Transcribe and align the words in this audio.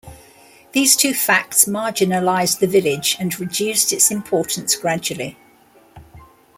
These 0.71 0.95
two 0.95 1.13
facts 1.13 1.65
marginalized 1.65 2.57
the 2.57 2.65
village 2.65 3.17
and 3.19 3.39
reduced 3.39 3.93
its 3.93 4.09
importance 4.09 4.75
gradually. 4.75 5.37